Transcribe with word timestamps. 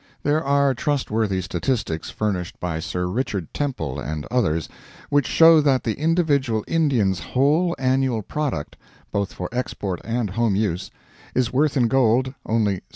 There 0.23 0.43
are 0.43 0.73
trustworthy 0.73 1.41
statistics 1.41 2.09
furnished 2.09 2.59
by 2.59 2.79
Sir 2.79 3.05
Richard 3.05 3.53
Temple 3.53 3.99
and 3.99 4.25
others, 4.31 4.67
which 5.11 5.27
show 5.27 5.61
that 5.61 5.83
the 5.83 5.93
individual 5.99 6.65
Indian's 6.67 7.19
whole 7.19 7.75
annual 7.77 8.23
product, 8.23 8.77
both 9.11 9.31
for 9.31 9.47
export 9.51 10.01
and 10.03 10.31
home 10.31 10.55
use, 10.55 10.89
is 11.35 11.53
worth 11.53 11.77
in 11.77 11.87
gold 11.87 12.33
only 12.47 12.77
$7. 12.77 12.81